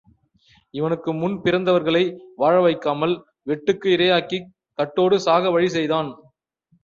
[0.73, 2.01] இவனுக்கு முன் பிறந்தவர்களை
[2.35, 3.13] வாழ வைக்காமல்
[3.47, 6.09] வெட்டுக்கு இரையாக்கிக் கட்டோடு சாக வழி செய்தான்.